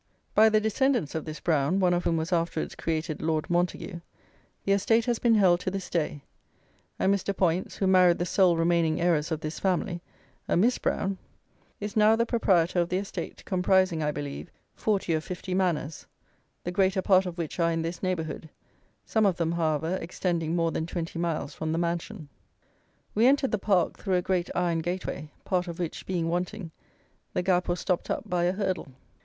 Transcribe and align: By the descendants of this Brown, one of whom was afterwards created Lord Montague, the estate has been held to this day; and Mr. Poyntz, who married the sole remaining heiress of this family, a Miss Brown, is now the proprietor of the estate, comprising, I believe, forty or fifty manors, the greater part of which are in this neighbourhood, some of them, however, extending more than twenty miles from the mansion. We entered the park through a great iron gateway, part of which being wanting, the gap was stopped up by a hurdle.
By 0.33 0.49
the 0.49 0.59
descendants 0.59 1.13
of 1.13 1.25
this 1.25 1.39
Brown, 1.39 1.79
one 1.79 1.93
of 1.93 2.05
whom 2.05 2.17
was 2.17 2.33
afterwards 2.33 2.73
created 2.73 3.21
Lord 3.21 3.47
Montague, 3.51 3.99
the 4.65 4.71
estate 4.71 5.05
has 5.05 5.19
been 5.19 5.35
held 5.35 5.59
to 5.59 5.69
this 5.69 5.91
day; 5.91 6.23
and 6.97 7.13
Mr. 7.13 7.37
Poyntz, 7.37 7.75
who 7.75 7.85
married 7.85 8.17
the 8.17 8.25
sole 8.25 8.57
remaining 8.57 8.99
heiress 8.99 9.29
of 9.29 9.41
this 9.41 9.59
family, 9.59 10.01
a 10.47 10.57
Miss 10.57 10.79
Brown, 10.79 11.19
is 11.79 11.95
now 11.95 12.15
the 12.15 12.25
proprietor 12.25 12.79
of 12.79 12.89
the 12.89 12.97
estate, 12.97 13.45
comprising, 13.45 14.01
I 14.01 14.11
believe, 14.11 14.49
forty 14.73 15.13
or 15.13 15.21
fifty 15.21 15.53
manors, 15.53 16.07
the 16.63 16.71
greater 16.71 17.03
part 17.03 17.27
of 17.27 17.37
which 17.37 17.59
are 17.59 17.71
in 17.71 17.83
this 17.83 18.01
neighbourhood, 18.01 18.49
some 19.05 19.27
of 19.27 19.37
them, 19.37 19.51
however, 19.51 19.99
extending 20.01 20.55
more 20.55 20.71
than 20.71 20.87
twenty 20.87 21.19
miles 21.19 21.53
from 21.53 21.71
the 21.73 21.77
mansion. 21.77 22.27
We 23.13 23.27
entered 23.27 23.51
the 23.51 23.59
park 23.59 23.97
through 23.99 24.15
a 24.15 24.23
great 24.23 24.49
iron 24.55 24.79
gateway, 24.79 25.29
part 25.45 25.67
of 25.67 25.77
which 25.77 26.07
being 26.07 26.27
wanting, 26.27 26.71
the 27.35 27.43
gap 27.43 27.67
was 27.67 27.79
stopped 27.79 28.09
up 28.09 28.27
by 28.27 28.45
a 28.45 28.51
hurdle. 28.53 28.87